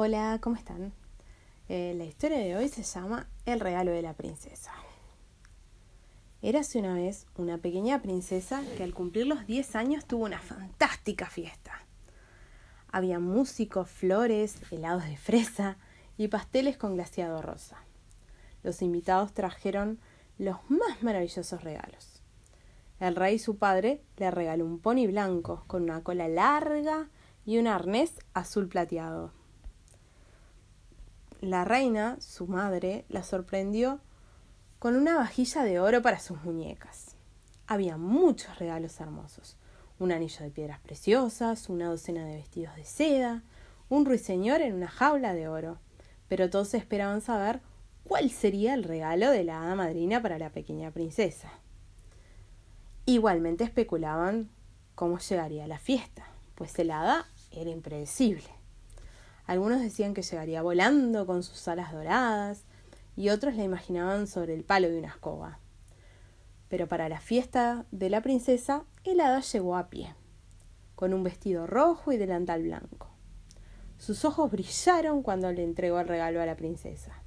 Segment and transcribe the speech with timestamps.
[0.00, 0.92] Hola, ¿cómo están?
[1.68, 4.72] Eh, la historia de hoy se llama El regalo de la princesa.
[6.40, 11.26] Érase una vez una pequeña princesa que al cumplir los 10 años tuvo una fantástica
[11.26, 11.84] fiesta.
[12.92, 15.78] Había músicos, flores, helados de fresa
[16.16, 17.78] y pasteles con glaseado rosa.
[18.62, 19.98] Los invitados trajeron
[20.38, 22.22] los más maravillosos regalos.
[23.00, 27.08] El rey, su padre, le regaló un pony blanco con una cola larga
[27.44, 29.36] y un arnés azul plateado
[31.40, 34.00] la reina, su madre, la sorprendió
[34.78, 37.16] con una vajilla de oro para sus muñecas.
[37.66, 39.56] Había muchos regalos hermosos.
[39.98, 43.42] Un anillo de piedras preciosas, una docena de vestidos de seda,
[43.88, 45.78] un ruiseñor en una jaula de oro.
[46.28, 47.60] Pero todos esperaban saber
[48.04, 51.50] cuál sería el regalo de la hada madrina para la pequeña princesa.
[53.06, 54.50] Igualmente especulaban
[54.94, 58.57] cómo llegaría la fiesta, pues el hada era impredecible.
[59.48, 62.64] Algunos decían que llegaría volando con sus alas doradas
[63.16, 65.58] y otros la imaginaban sobre el palo de una escoba.
[66.68, 70.14] Pero para la fiesta de la princesa, el hada llegó a pie,
[70.94, 73.08] con un vestido rojo y delantal blanco.
[73.96, 77.22] Sus ojos brillaron cuando le entregó el regalo a la princesa.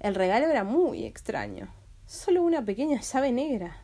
[0.00, 1.68] El regalo era muy extraño,
[2.04, 3.76] solo una pequeña llave negra.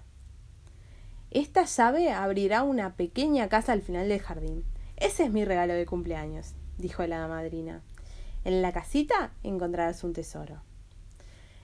[1.30, 4.64] Esta llave abrirá una pequeña casa al final del jardín.
[4.96, 7.82] Ese es mi regalo de cumpleaños dijo la madrina.
[8.44, 10.62] En la casita encontrarás un tesoro.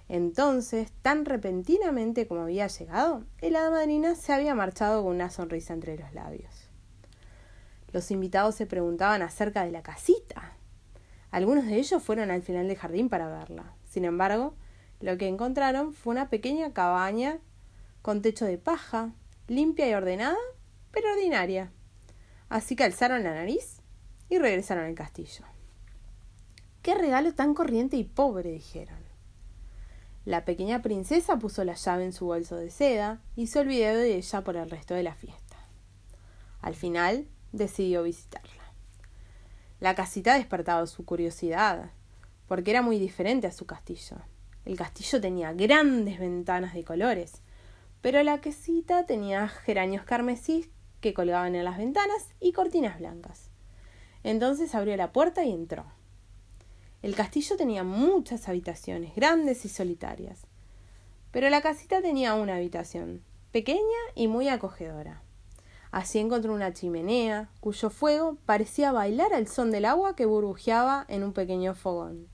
[0.08, 5.72] Entonces, tan repentinamente como había llegado, el hada madrina se había marchado con una sonrisa
[5.72, 6.68] entre los labios.
[7.92, 10.52] Los invitados se preguntaban acerca de la casita.
[11.30, 13.72] Algunos de ellos fueron al final del jardín para verla.
[13.88, 14.54] Sin embargo,
[15.00, 17.38] lo que encontraron fue una pequeña cabaña
[18.02, 19.12] con techo de paja,
[19.48, 20.36] limpia y ordenada,
[20.90, 21.72] pero ordinaria.
[22.50, 23.80] Así que alzaron la nariz
[24.28, 25.44] y regresaron al castillo.
[26.82, 28.98] Qué regalo tan corriente y pobre, dijeron.
[30.24, 34.16] La pequeña princesa puso la llave en su bolso de seda y se olvidó de
[34.16, 35.56] ella por el resto de la fiesta.
[36.62, 38.64] Al final decidió visitarla.
[39.80, 41.90] La casita despertaba su curiosidad,
[42.48, 44.16] porque era muy diferente a su castillo.
[44.64, 47.42] El castillo tenía grandes ventanas de colores,
[48.00, 50.70] pero la casita tenía geranios carmesí
[51.02, 53.50] que colgaban en las ventanas y cortinas blancas.
[54.24, 55.84] Entonces abrió la puerta y entró.
[57.02, 60.46] El castillo tenía muchas habitaciones, grandes y solitarias.
[61.30, 63.80] Pero la casita tenía una habitación, pequeña
[64.14, 65.22] y muy acogedora.
[65.90, 71.22] Así encontró una chimenea, cuyo fuego parecía bailar al son del agua que burbujeaba en
[71.22, 72.26] un pequeño fogón.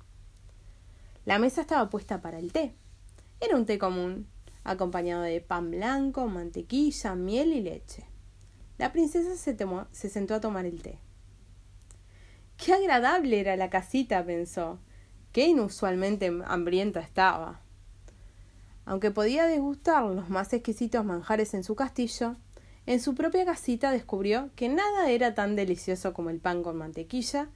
[1.26, 2.74] La mesa estaba puesta para el té.
[3.40, 4.28] Era un té común,
[4.64, 8.06] acompañado de pan blanco, mantequilla, miel y leche.
[8.78, 9.56] La princesa se,
[9.90, 10.98] se sentó a tomar el té.
[12.62, 14.78] Qué agradable era la casita, pensó.
[15.32, 17.62] Qué inusualmente hambrienta estaba.
[18.84, 22.36] Aunque podía degustar los más exquisitos manjares en su castillo,
[22.84, 27.48] en su propia casita descubrió que nada era tan delicioso como el pan con mantequilla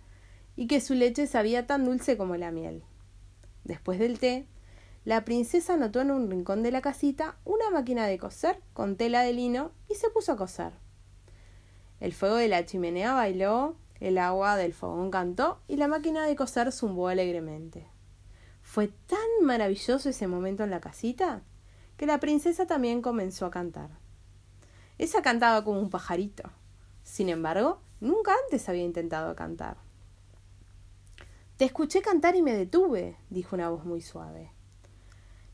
[0.57, 2.83] y que su leche sabía tan dulce como la miel.
[3.65, 4.47] Después del té,
[5.05, 9.21] la princesa notó en un rincón de la casita una máquina de coser con tela
[9.21, 10.73] de lino y se puso a coser.
[12.01, 16.37] El fuego de la chimenea bailó el agua del fogón cantó y la máquina de
[16.37, 17.87] coser zumbó alegremente.
[18.63, 21.43] Fue tan maravilloso ese momento en la casita
[21.97, 23.91] que la princesa también comenzó a cantar.
[24.99, 26.51] Esa cantaba como un pajarito.
[27.03, 29.77] Sin embargo, nunca antes había intentado cantar.
[31.57, 34.51] Te escuché cantar y me detuve, dijo una voz muy suave.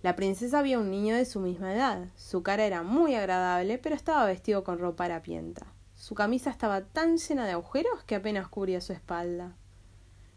[0.03, 2.09] La princesa vio un niño de su misma edad.
[2.17, 5.67] Su cara era muy agradable, pero estaba vestido con ropa harapienta.
[6.01, 9.55] Su camisa estaba tan llena de agujeros que apenas cubría su espalda.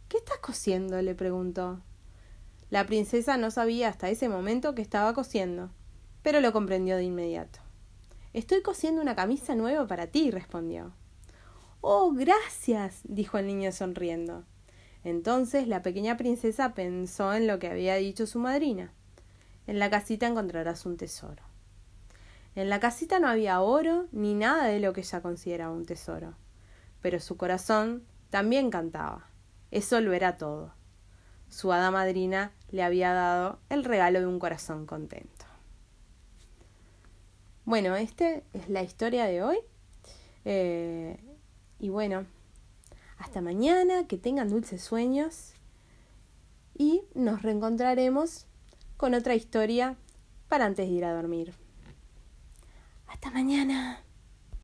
[0.09, 1.01] ¿Qué estás cosiendo?
[1.01, 1.79] le preguntó.
[2.69, 5.71] La princesa no sabía hasta ese momento que estaba cosiendo,
[6.21, 7.59] pero lo comprendió de inmediato.
[8.33, 10.91] Estoy cosiendo una camisa nueva para ti, respondió.
[11.79, 14.43] Oh, gracias, dijo el niño sonriendo.
[15.05, 18.91] Entonces la pequeña princesa pensó en lo que había dicho su madrina.
[19.65, 21.52] En la casita encontrarás un tesoro.
[22.55, 26.35] En la casita no había oro ni nada de lo que ella consideraba un tesoro,
[27.01, 29.27] pero su corazón también cantaba.
[29.71, 30.73] Eso lo era todo.
[31.49, 35.45] Su hada madrina le había dado el regalo de un corazón contento.
[37.65, 39.57] Bueno, esta es la historia de hoy.
[40.45, 41.17] Eh,
[41.79, 42.25] y bueno,
[43.17, 45.53] hasta mañana, que tengan dulces sueños
[46.75, 48.45] y nos reencontraremos
[48.97, 49.95] con otra historia
[50.49, 51.62] para antes de ir a dormir.
[53.13, 54.03] Hasta mañana.